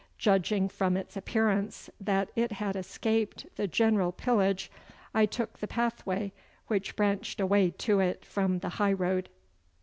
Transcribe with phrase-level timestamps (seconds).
[0.17, 4.71] Judging from its appearance that it had escaped the general pillage,
[5.13, 6.31] I took the pathway
[6.65, 9.29] which branched away to it from the high road.